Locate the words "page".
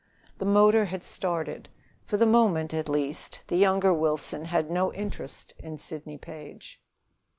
6.17-6.81